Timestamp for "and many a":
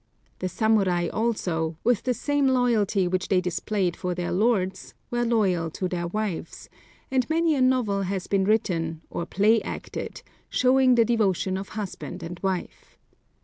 7.11-7.61